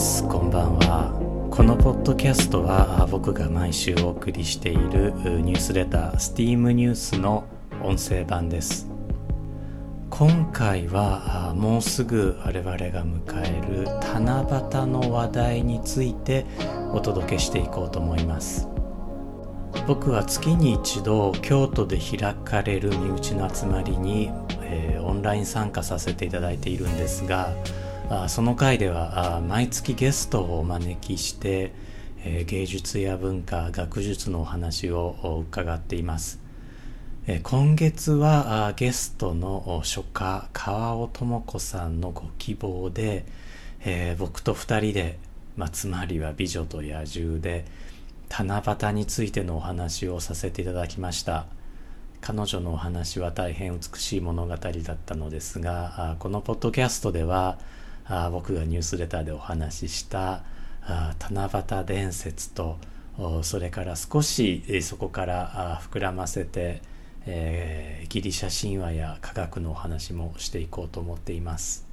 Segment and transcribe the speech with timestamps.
[0.00, 0.26] です。
[0.26, 1.12] こんばんは。
[1.50, 7.44] このポッドキャストは僕が毎週お送りしているニュースレター STEAM ニュースの
[7.82, 8.88] 音声版です。
[10.08, 13.84] 今回はもうすぐ我々が迎える
[14.14, 14.40] 七
[14.72, 16.46] 夕の話題について
[16.94, 18.68] お届けしていこうと思います。
[19.86, 24.30] 僕は月に一度京都で開かれる身内の集まりに、
[24.62, 27.52] えー、オンライン参加させていただいているんですが
[28.12, 31.72] あその回では毎月ゲストをお招きして、
[32.24, 36.40] え、芸術や文化学術のお話を伺っています、
[37.28, 43.24] え、今月はゲストの書家川尾智子さんのご希望で、
[43.84, 45.20] え、僕と2人で、
[45.56, 47.64] まあ、つまりは「美女と野獣」で
[48.28, 51.46] 七夕についてのお話をさせていただきました。
[52.20, 57.58] 彼女のお話は大変美しい物語だったのですがこのポッドキャストでは
[58.06, 60.42] あ僕がニュースレターでお話しした
[60.82, 62.78] あ七夕伝説と
[63.42, 66.80] それから少しそこから膨らませて、
[67.26, 71.86] えー、ギリシャ神話や科学のお話もしていこうと思っています。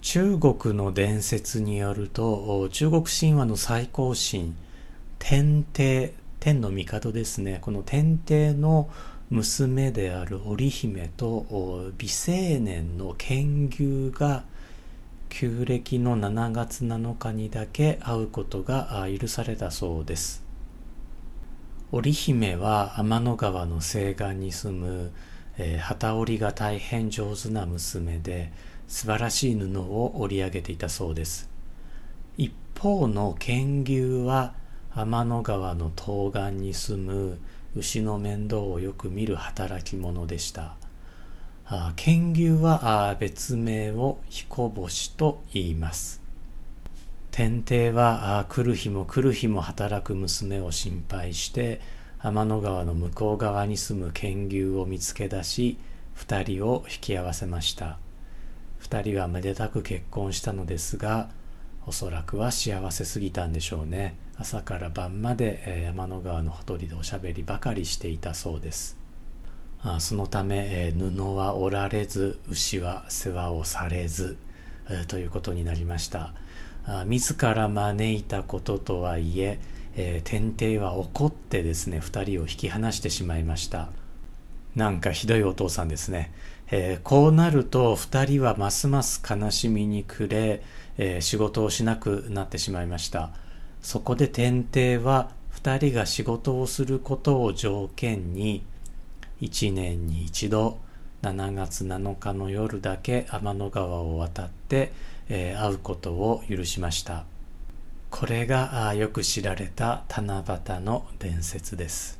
[0.00, 4.54] 中国の伝説によると中国神話の最高神
[5.18, 7.58] 天帝天の帝ですね。
[7.62, 8.88] この天帝の
[9.30, 14.44] 娘である織姫と美青年の剣牛が
[15.28, 20.42] 旧暦の7月7日にだけ会うことが許されたそうです。
[21.90, 25.12] 織姫は天の川の西岸に住む、
[25.56, 28.52] えー、旗織りが大変上手な娘で
[28.88, 31.48] 素晴らしい布を織り上げていたそうです。
[32.36, 34.54] 一方の剣牛は
[34.94, 37.38] 天の川の東岸に住む
[37.76, 40.77] 牛の面倒をよく見る働き者でした。
[41.96, 46.22] 剣牛は別名を彦星と言います。
[47.30, 51.82] 天帝は来る日も来る日も働く娘を心配して
[52.20, 55.76] 天の川の向こう側に住む剣牛を見つけ出し
[56.14, 57.98] 二人を引き合わせました。
[58.78, 61.28] 二人はめでたく結婚したのですが
[61.86, 64.16] おそらくは幸せすぎたんでしょうね。
[64.38, 68.97] 朝から晩まで山の川のほとりでおしゃべりばかりしていたそうです。
[70.00, 74.36] そのため布は織られず牛は世話をされず
[75.06, 76.34] ということになりました。
[77.06, 79.58] 自ら招いたこととはいえ
[79.96, 83.88] え天帝は怒ってですね2人を引き離してしまいました。
[84.74, 86.32] なんかひどいお父さんですね、
[86.70, 90.62] えー、こうなると2人はますます悲しみに暮れ、
[90.98, 93.30] えー、仕事をしなくなってしまいました。
[93.82, 98.62] そこで天帝は2人が仕事をすることを条件に
[99.40, 100.78] 1年に一度
[101.22, 104.92] 7月7日の夜だけ天の川を渡って、
[105.28, 107.24] えー、会うことを許しました。
[108.10, 112.18] これがよく知られた七夕の伝説です。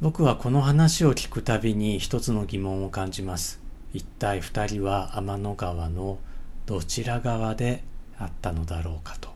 [0.00, 3.60] 僕はこの話を聞くたびに一つの疑問を感じます。
[3.92, 6.18] 一体二人は天の川の
[6.66, 7.82] どちら側で
[8.18, 9.30] あったのだろうかと。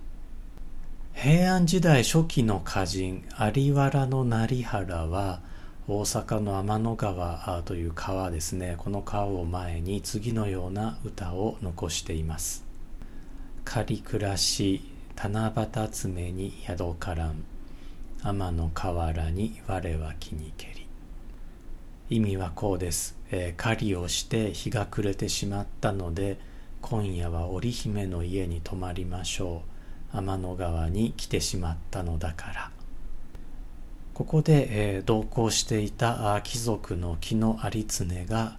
[1.13, 5.41] 平安時代初期の歌人有原の成原は
[5.87, 8.77] 大阪の天の川という川ですね。
[8.79, 12.65] この川を前に次のような歌を残しています
[13.67, 14.81] 「仮暮らし
[15.15, 17.45] 七夕爪に宿からん。
[18.23, 20.87] 天の河原に我は気にけり」
[22.09, 26.39] 意味はこうです、えー、狩りをして日が暮れてしまったので
[26.81, 29.61] 今夜は織姫の家に泊まりましょ
[30.15, 30.17] う。
[30.17, 32.74] 天の川に来てしまったのだから。
[34.15, 38.59] ここで、えー、同行していた貴族の木野有常が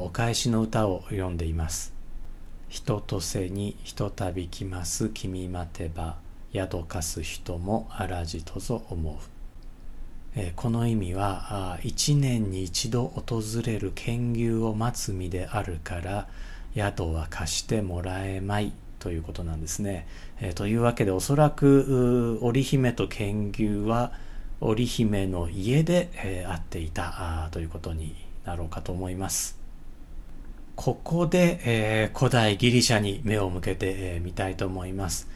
[0.00, 1.94] お返しの歌を読んでいます。
[2.68, 6.16] 人とせにひとたび来ます君待てば
[6.52, 9.14] 宿かす人もあらじとぞ思う。
[10.34, 16.26] えー、この意味は一年に一度訪れる剣牛を待つ身であるから
[16.74, 20.08] 宿は貸してもらえまいということなんですね。
[20.40, 24.12] えー、というわけでおそらく織姫と剣牛は
[24.60, 28.14] 織姫の家で、えー、会っていたということに
[28.44, 29.60] なろうかと思います。
[30.80, 35.28] ここで、えー、古代ギリシャに目を向けてみ、えー、たいと思います、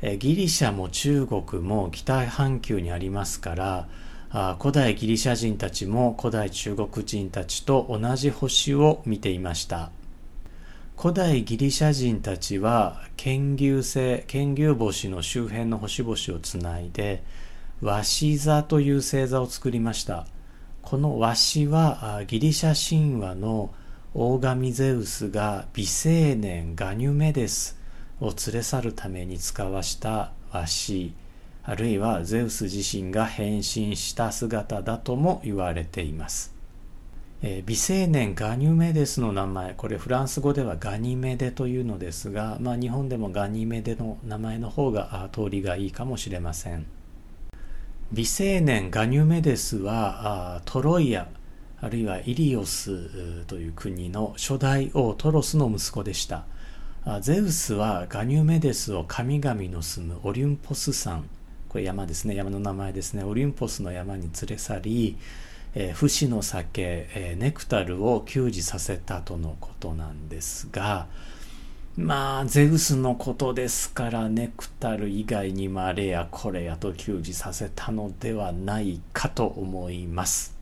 [0.00, 3.88] えー、ギリシャも中国も北半球にありますから
[4.30, 9.90] あ古代ギリシャ人たちも古代中国人たちと同じ星を見ていました
[10.96, 17.24] 古代ギリシャ人たちは剣牛星剣牛星の周辺の星々をつないで
[17.82, 20.26] 鷲座という星座を作りました。
[20.82, 23.74] この鷲はギリシャ神話の
[24.14, 27.78] 大神ゼウスが美青年ガニュメデス
[28.20, 31.14] を連れ去るために使わしたワシ
[31.64, 36.54] あるいはゼウス自身が変身した姿だとも言われています、
[37.40, 46.84] えー、美青年ガニュメデスの名前これフランス語ではガニメデというのですが、まあ、日本でもガニメデの名前の方が通りがいいかもしれません。
[48.12, 51.28] 美青年ガニュメデスはトロイア
[51.80, 56.44] あるいはイリオスという国の初代王トロスの息子でした。
[57.22, 61.26] ゼウスはガニュメデスを神々の住むオリュンポス山。
[61.70, 62.34] これ山ですね。
[62.34, 63.24] 山の名前ですね。
[63.24, 65.16] オリュンポスの山に連れ去り、
[65.74, 71.06] えー、不死の酒、え、ネクタルを給仕させたとのことなんですが
[71.96, 80.56] まあゼウスのことですからネクタル以外にもあれやこれやと給仕させたのではないかと思います。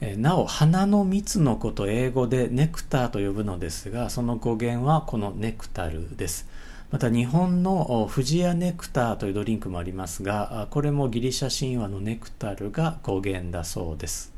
[0.00, 6.48] えなお花の蜜のこと英語でネクターと呼ぶのですがその語源はこのネクタルです
[6.90, 14.33] また日本のフジアネクターというドリンクもありますがこれもギリシャ神話のネクタルが語源だそうです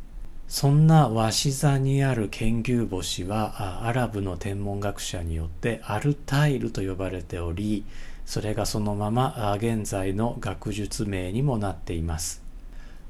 [0.49, 7.85] そんな鷲座にある剣牛星はアラブの天文学者によってアルタイルと呼ばれており
[8.25, 12.43] それがそのまま現在の学術名にもなっています。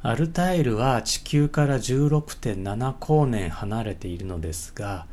[0.03, 5.07] アルタイルは地球から16.7光年離れているのですが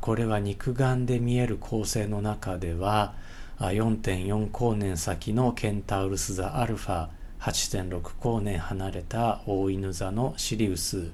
[0.00, 3.14] これは肉眼で見える恒星の中では
[3.58, 7.08] 4.4光年先のケンタウルス座アルファ
[7.40, 11.10] 8.6光年離れた大犬座のシリウス。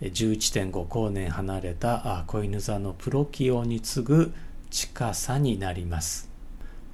[0.00, 4.32] 11.5光年離れた子犬座のプロキオに次ぐ
[4.70, 6.28] 近さになります。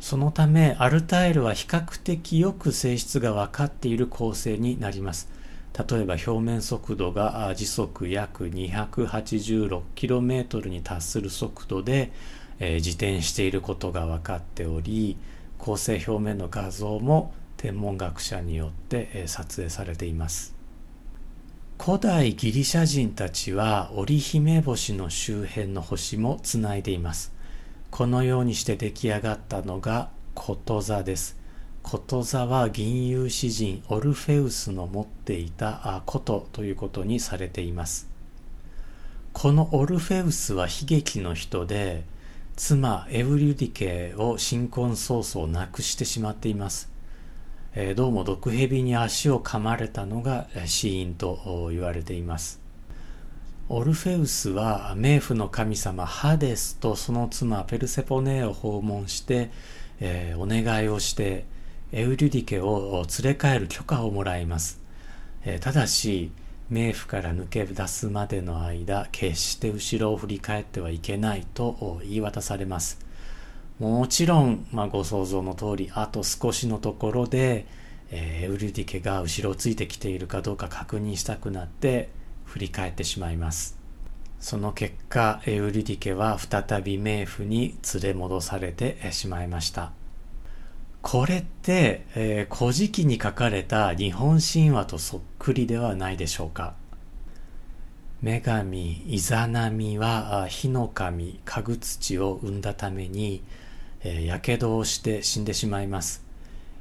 [0.01, 5.29] そのためアルタイルは比較的よく性質が分かっている構成になります。
[5.77, 12.13] 例えば表面速度が時速約 286km に達する速度で
[12.61, 15.17] え自転していることが分かっており
[15.59, 20.54] 構成表面の画像も天文学者によって、撮影されています。
[21.77, 27.33] 古代ギリシャ人たちは織姫星の周辺の星もつないでいます。
[27.91, 31.37] このようにして出来上がったのがこと座です。
[31.83, 38.09] こと座は銀融詩人オルフェウスの持っていたことということにされています。
[39.35, 42.05] このオルフェウスは悲劇の人で
[42.57, 46.89] 妻エウリュディケを新婚早々亡くしてしまっています、
[47.77, 52.61] えー、どうも毒蛇に足を噛まれたのが死因と言われています。
[53.69, 59.51] オルフェウスは冥府の神様ハデスとその妻ペルセポネーを訪問して、
[59.99, 61.47] え、お願いをして
[61.91, 64.81] エウリュディケを連れ帰る許可をもらいます、
[65.45, 66.31] え、ただし
[66.71, 73.04] 冥府から抜け出すまでの間決して後ろを振り返ってはいけないと言い渡されます。
[73.79, 77.67] もちろん、まあ、ご想像の通りあと少しのところで、
[78.11, 82.11] えー、ウルディケが後ろをついてきているかどうか確認したくなって
[82.45, 83.77] 振り返ってしまいます。
[84.39, 89.93] その結果エウリディケは再び冥府に連れ戻されてしまいました。
[91.03, 96.75] これって、えー、古事記に書かれた日本神話とそっくりではないでしょうか。
[98.23, 103.43] 女神イザナミは火の神家具土を生んだために
[104.09, 106.23] やけどをして死んでしまいます。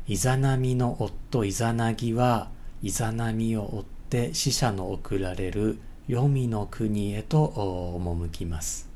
[0.07, 2.49] イザナミの夫イザナギは
[2.81, 7.47] イザナミを追って死者の送られる黄泉の国へと
[7.97, 8.89] 赴きます。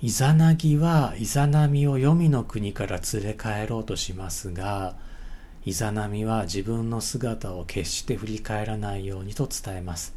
[0.00, 4.94] イザナギはイザナミを黄泉の国から連れ帰ろうとしますが
[5.66, 10.14] イザナミは自分の姿を決して振り返らないようにと伝えます。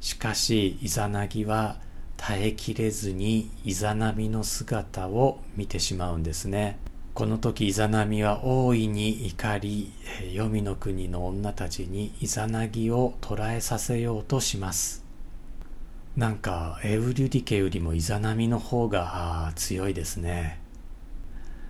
[0.00, 1.78] しかしイザナギは
[2.16, 6.78] 耐えきれずにイザナミの姿を見てしまうんですね
[7.14, 9.92] この時イザナミは大いに怒り
[10.32, 15.06] 黄泉の国の女たちにイザナギを捕らえさせようとします
[16.16, 20.58] なんかエウリュディケよりもイザナミの方が強いですね。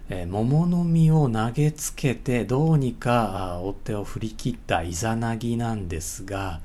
[0.09, 6.61] え、桃の実を投げつけてどうにか追手を振り切ったイザナギなんですが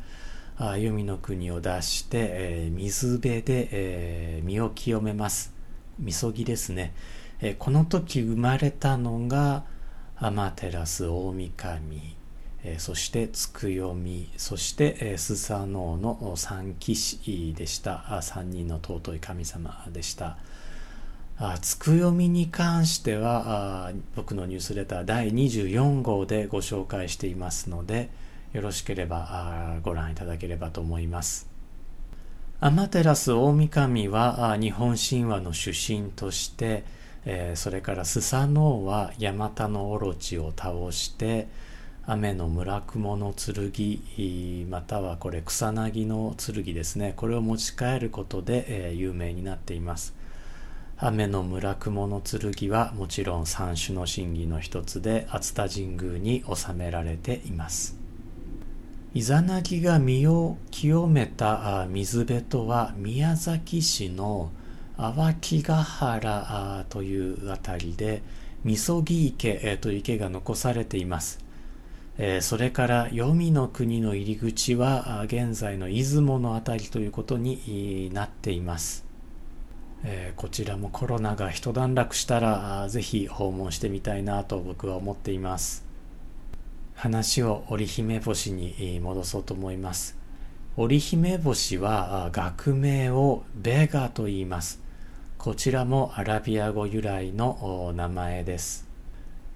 [0.58, 5.53] 黄泉の国を出して、えー、水辺で、えー、身を清めます。
[6.00, 6.93] みそぎですね、
[7.39, 9.63] えー、この時生まれたのが
[10.17, 12.15] アマテラス大神。
[12.63, 14.29] えそしてつくよみ。
[14.38, 18.05] そして、えスサノオの三騎士でした。
[18.22, 20.38] 3人の尊い神様でした。
[21.62, 28.12] つくよみに関してはあ僕のニュースレター第24号でご紹介していますので
[28.53, 31.50] よろしければご覧いただければと思います。
[32.60, 36.84] アマテラス大神は日本神話の主神として
[37.25, 41.48] えー、それからスサノオはヤマタノオロチを倒して
[42.05, 47.13] 雨の村雲の剣またはこれ草薙の剣ですね。
[47.15, 50.15] これを持ち帰ることで、えー、有名になっています。
[50.98, 58.00] 雨の村雲の剣はもちろん三種の神器の一つで熱田神宮に収められています。
[59.13, 64.51] イザナギが身を清めた水辺とは宮崎市の
[64.96, 68.22] 淡木ヶ原という辺りで
[68.63, 71.39] みそぎ池という池が残されています。
[72.39, 79.03] それから黄泉の国の入り口は現在の出雲の辺りということになっています、
[80.38, 85.91] こちらもコロナが一段落したらぜひ訪問してみたいなと僕は思っています。
[87.01, 90.15] 話を織姫星に戻そうと思います。
[90.77, 94.79] 織姫星は学名をベガと言います。
[95.39, 98.88] こちらもアラビア語由来の名前です。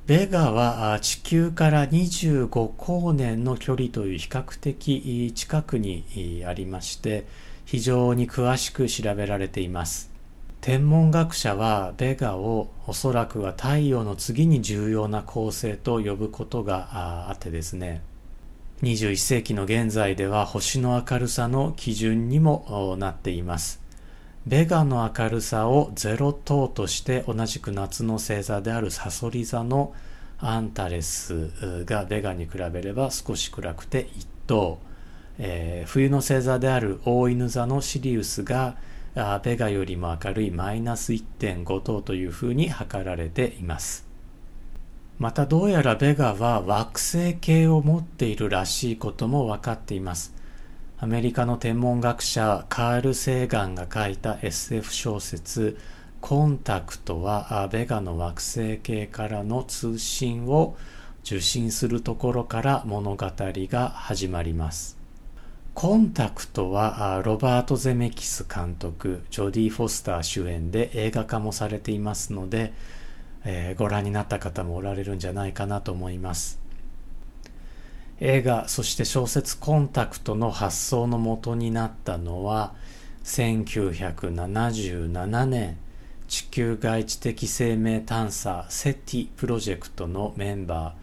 [0.07, 7.27] ベガは地球から25光年の距離という比較的近くにありまして
[7.65, 10.14] 非常に詳しく調べられています。
[10.65, 18.01] 天文学者はベガをおそらくは太陽の次に重要な恒星と呼ぶことがあってですね。
[18.81, 23.79] 21世紀の現在では星の明るさの基準にもなっています。
[24.47, 29.93] ベガの明るさを0等として同じく夏の星座であるサソリ座の
[30.39, 34.79] アンタレスがベガに比べれば少し暗くて1等、
[35.37, 38.77] えー、冬の星座である大犬座のシリウスが
[39.43, 44.05] ベガよりも明るいマイナス1.5等というふうに測られています。
[45.17, 50.33] またどうやらベガは惑星系を持っているらしいことも分かっています。
[50.97, 55.77] アメリカの天文学者カール・セーガンが書いた SF 小説
[56.19, 60.75] コンタクトはベガの惑星系からの通信を
[61.23, 65.04] 受信するところから物語が始まります。
[65.75, 72.71] コンタクトはロバート・ゼメキス監督、ジョディ・フォスター主演で映画化もされていますので、
[73.43, 76.61] えー、ご覧になった方もおられるんじゃないかなと思います。
[78.21, 82.73] 映画、そして小説コンタクトの発想のもとになったのは、
[83.25, 85.77] 1977年、
[86.29, 90.95] 地球外知的生命探査セティプロジェクトのメンバ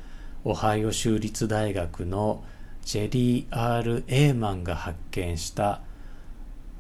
[0.47, 2.43] ー、オハイオ州立大学の
[2.85, 5.83] ジェリー・ R・ エーマンが発見した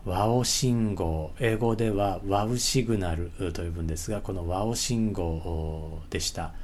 [0.04, 6.54] ワオ信号英語ではワウシグナルと呼ぶんですがこのワオ信号でした。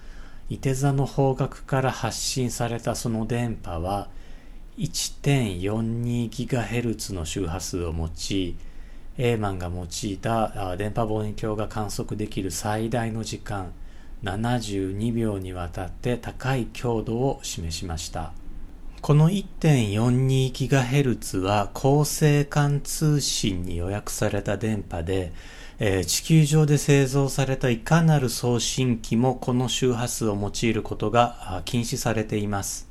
[0.50, 4.09] いて座の方角から発信されたその電波は
[4.78, 8.57] 1.42GHz の周波数を持ち
[9.18, 13.73] エーマンが用いた電波望遠鏡が観測できる最大の時間
[14.25, 18.33] 72秒にわたって高い強度を示しました。
[19.00, 25.32] この 1.42GHz は高性間通信に予約された電波で、
[25.78, 32.88] えー、地球上で製造されたいかなる送信機もこの周波数を用いることが禁止されています。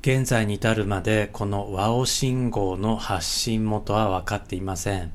[0.00, 5.12] 現在に至るまでこのワオ信号の発信元は分かっていません。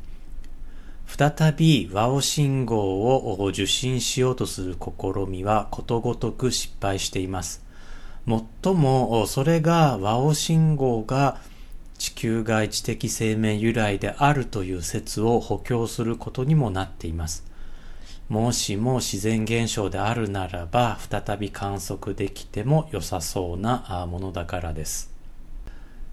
[1.07, 4.91] 再びワオ信号を受信しようとする試
[5.27, 7.70] みはことごとく失敗しています。
[8.25, 11.39] もっともそれがワオ信号が
[11.97, 17.45] 地球外知的生命由来であるという説を補強することにもなっています。
[18.29, 25.11] もしも自然現象であるならば再び観測できても良さそうなものだからです。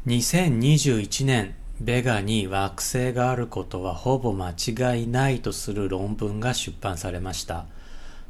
[0.06, 7.66] 2021年、ベガに惑星があることはほぼ間違いないとする論文が出版されました。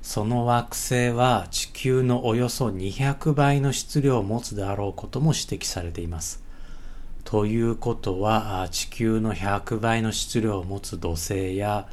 [0.03, 6.43] その惑星は地球のおよそ200倍の質量を持つであろうことも指摘されています。
[7.25, 11.87] ということは地球の100倍の質量を持つ土星や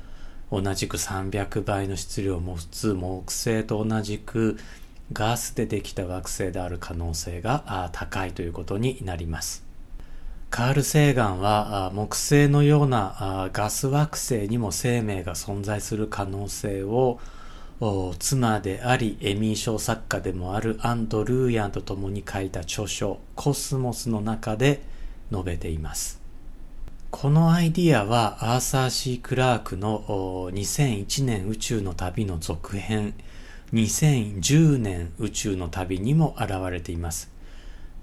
[0.52, 4.58] 同じく300倍の質量を持つ木星と同じく
[5.12, 9.66] ガスでできた惑星である可能性が高いということになります。
[10.50, 17.20] カール・セーガンは木星のようなガス惑星にも生命が存在する可能性を
[18.20, 24.82] 妻でありエミー賞作家でもあるアンド・ルーヤンと共に書いた著書「コスモス」の中で
[25.30, 26.22] 述べています。
[27.12, 33.14] このアイディアはアーサー・シー・クラークの2001年宇宙の旅の続編
[33.74, 37.30] 2010年宇宙の旅にも現れています。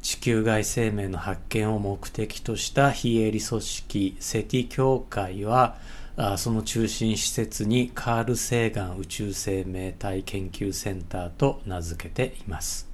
[0.02, 5.76] 地球外生命の発見を目的とした非営利組織セティ協会は
[6.16, 12.92] あその中心施設にカール・セーガン宇宙生命体研究センターと名付けています。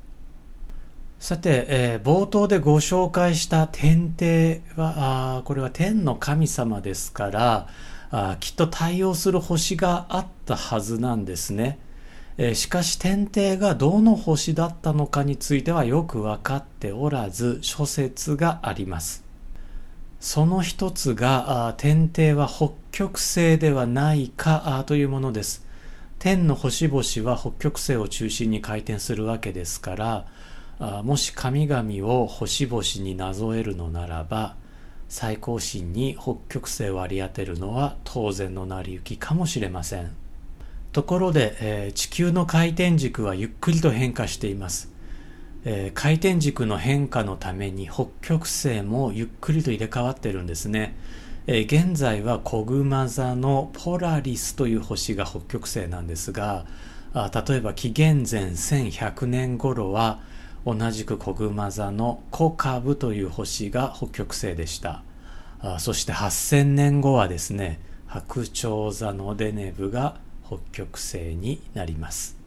[1.18, 7.68] さて、えー、冒頭でご紹介した天帝はあこれは天の神様ですから
[8.10, 11.80] あきっと対応する星があったはずなんですね、
[12.36, 19.27] えー、しかし天帝がどの星だったのかについてはよく分かっておらず諸説があります。
[20.20, 25.64] その一つが天帝は北極星ではないかというものです。
[26.18, 30.26] 天の星々は北極星を中心に回転するわけですか
[30.80, 34.56] らもし神々を星々になぞえるのならば
[35.08, 40.10] 最高神に北極星を割り当てるのは当然の成り行きかもしれません。
[40.90, 44.90] ところで、地球の回転軸はゆっくりと変化しています、
[45.70, 50.96] えー、回転軸の変化のために北極星もゆっくりと入れ替わってるんですね、
[51.46, 56.64] えー、現在はコグマ座のポラリスという星が北極星なんですが
[57.12, 60.20] あ例えば紀元前1100年頃は
[60.64, 65.02] 同じくコグマ座のコカブという星が北極星でした。
[65.60, 72.37] あそして8000年後はですね白鳥座のデネブが北極星になります。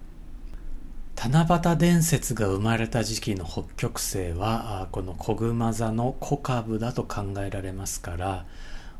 [1.23, 8.45] 七夕伝説が生まれた時期の北極星はこのコグマ座のコカブだと考えられますから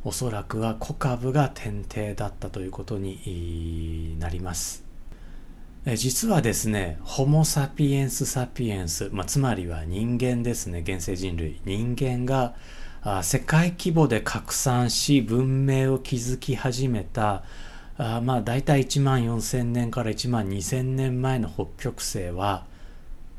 [0.03, 4.91] おそらくはコカブが天帝だったということになります
[5.95, 11.59] 実はですね、ホモ・サピエンス・サピエンス、まあ、つまりは人間ですね、現世人類。
[11.65, 12.53] 人間が
[13.23, 17.43] 世界規模で拡散し、文明を築き始めた、
[18.03, 22.65] あまあ、大体1万4000年から1万2000年前の北極星は、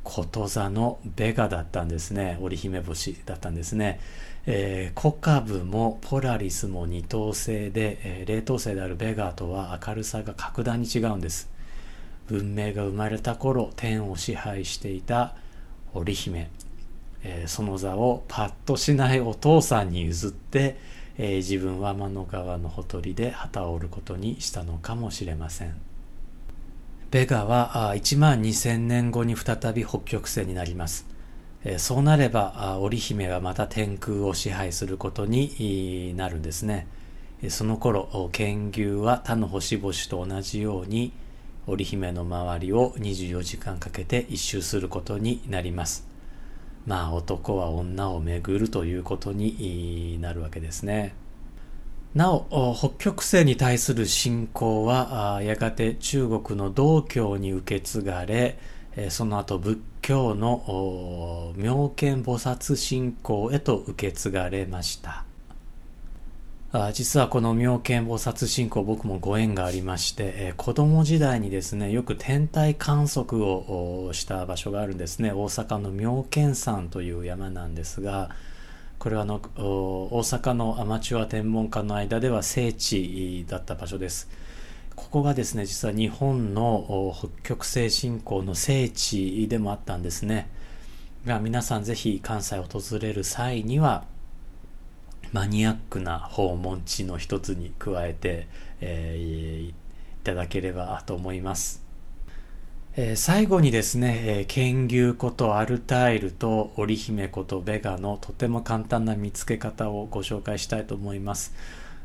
[0.04, 2.38] こと座のベガだったんですね。
[2.40, 3.98] 織姫星だったんですね。
[4.46, 11.50] えー、コカブもポラリスも二等星で、えー、冷凍星であるベガとは明るさが格段に違うんです。
[12.28, 15.34] 文明が生まれた頃天を支配していた
[15.92, 16.50] 織姫、
[17.24, 20.76] えー、その座をパッとしないお父さんに譲って、
[21.18, 25.74] えー、自分は天の川のほとりで旗を折ることにしたのかもしれません。
[27.10, 31.06] ベガは1万2000年後に再び北極星になります、
[31.76, 36.86] そうなれば織姫はまた天空を支配することになるんですね。
[37.50, 41.12] その頃剣牛は他の星々と同じように
[41.66, 46.11] 織姫の周りを24時間かけて一周することになります。
[46.86, 51.14] まあ男は女を巡るということになるわけですね。
[52.14, 58.58] なお、北極星に対する信仰は、やがて中国の道教に受け継がれ、
[59.08, 65.24] その後仏教の妙見菩薩信仰へと受け継がれました。
[66.74, 75.32] あ実はこの妙見菩薩信仰僕もご縁がありまして、えー、子供時代にですねよく天体観測をした場所があるんですね。
[75.32, 78.30] 大阪の妙見山という山なんですが
[78.98, 84.30] これはあの大阪のアマチュア天文家の間では聖地だった場所です。
[84.96, 90.48] ここがですね実は日本の北極星信仰の聖地でもあったんですね。
[91.26, 94.04] が皆さんぜひ関西を訪れる際には
[95.32, 98.46] マニアックな訪問地の一つに加えて、
[98.80, 99.74] えー、い
[100.22, 101.82] ただければと思います。
[102.94, 111.54] えー、最後にですね、えー、剣牛ことアルタイルと織姫ことベガのとても簡単な見つけ方をご紹介したいと思います。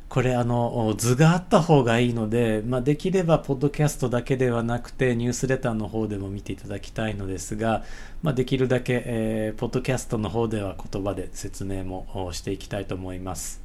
[0.10, 7.84] これあの図があった方がいいので、まあ、できればポッドキャストだけではなくてニュースレターの方でも見ていただきたいのですが、
[8.24, 13.62] まあ、できるだけ、えー、ポッドキャストの方では言葉で説明もしていきたいと思います。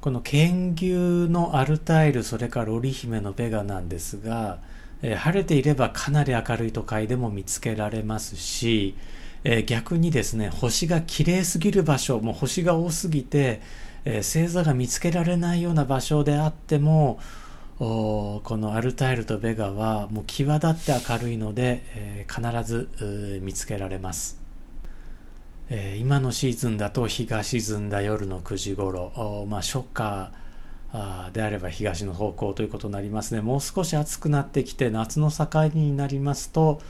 [0.00, 0.94] この剣牛
[1.28, 4.58] のアルタイルそれから織姫のベガなんですが、
[5.02, 8.96] えー、晴れていればかなり明るい都会でも見つけられますし、
[9.44, 13.60] えー、逆にですね星が綺麗すぎる場所もう星が多すぎて
[14.04, 17.18] え、星座が見つけられないような場所であっても
[17.78, 24.38] このアルタイルとベガはもう際立って明るいので、えー、必ず見つけられます、
[25.70, 30.30] えー、今のシーズンだと日が沈んだ夜の9時頃まあ初夏
[31.32, 33.40] であれば東の方向ということになりますね。
[33.40, 36.82] もう少し暑くなってきて夏の境になりますと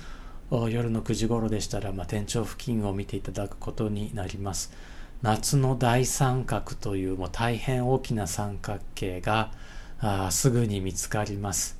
[0.50, 4.72] 夜の9時頃でしたら、まあ、天頂付近を見ていただくことになります。
[5.22, 9.52] 夏の大三角というもう大変大きな三角形が
[10.00, 11.78] あすぐに見つかります。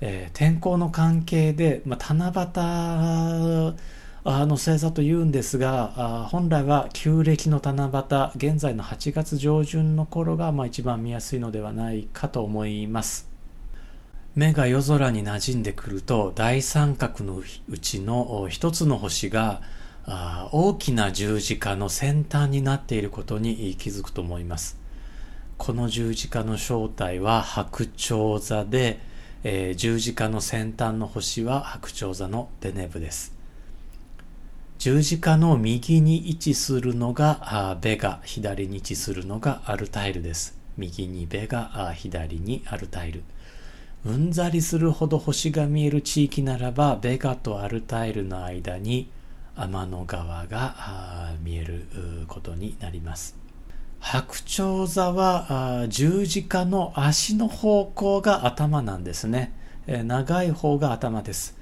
[0.00, 3.76] えー、天候の関係で、まあ、七夕
[4.22, 13.28] あの星座というんですが本来は旧暦の七夕現在の8月上旬の頃がまあ一番見やすいのではないかと思います
[14.34, 19.62] 目が夜空に馴染んでくると大三角のうちの一つの星が
[20.06, 24.78] 大きな十字架の先端になっていることに気づくと思います。
[25.58, 28.98] この十字架の正体は白鳥座で、
[29.44, 33.34] えー、十字架の先端の星は白鳥座のデネブです。
[34.78, 38.20] 十字架の右に位置するのがベガ。
[38.24, 40.56] 左に位置するのがアルタイルです。
[40.78, 43.22] 右にベガ左にアルタイル。
[44.06, 49.10] うんざりするほど星が見える地域ならばベガとアルタイルの間に
[49.56, 51.86] 天の川が見える
[52.28, 53.40] ことになります。
[54.00, 59.52] 白鳥座は十字架の足の方向が頭なんですね、
[59.86, 61.56] え長い方が頭です、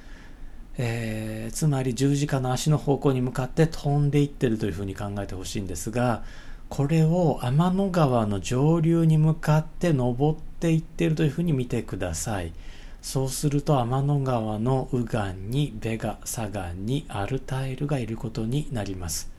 [0.79, 6.23] えー、つまり十字架の足の方向に向かって飛んでいってるというふうに考えてほしいんですが
[6.69, 12.53] これを天の川の上流に向かって登っていってるというふうに見てください。
[13.01, 19.31] そうすると天の川の右岸にベガ左岸にアルタイルがいることになります。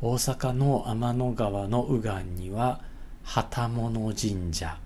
[0.00, 2.80] 大阪の天の川の右岸には
[3.22, 4.78] 旗物神社、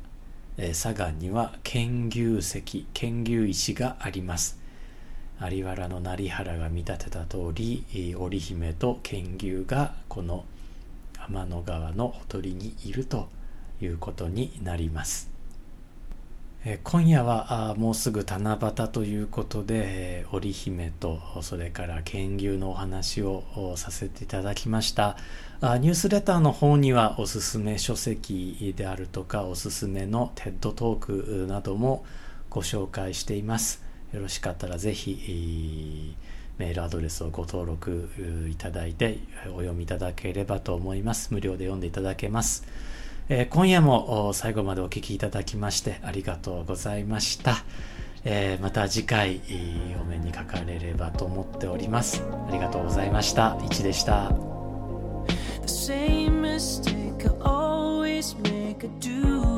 [0.56, 4.58] え佐賀には剣牛石剣牛石があります。
[5.40, 7.84] 有原の成原が見立てた通り
[8.16, 10.44] 織姫と剣牛がこの
[11.14, 13.28] 天の川のほとりにいると
[13.80, 15.37] いうことになります。
[16.64, 25.16] え今夜はもうすぐ七夕ということで、織姫とそれから剣牛のお話をさせていただきました。
[25.62, 32.04] ニュースレターの方にはおすすめ書籍であるとかおすすめのテッドトークなども
[32.50, 33.82] ご紹介しています。
[34.12, 36.16] よろしかったらぜひ
[36.58, 38.10] メールアドレスをご登録
[38.50, 41.32] いただいてお読みいただければと思います。
[41.32, 42.64] 無料で読んでいただけます。
[43.30, 47.64] えー、今夜も最後までお聴きいただきましてありがとうございました。
[48.24, 49.40] えー、また次回
[50.00, 52.22] お目にかかれればと思っております。
[52.48, 53.58] ありがとうございました。
[53.64, 54.32] いちでした。
[58.98, 59.57] by the